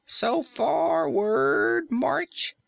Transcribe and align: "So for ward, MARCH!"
"So 0.07 0.41
for 0.41 1.07
ward, 1.07 1.91
MARCH!" 1.91 2.55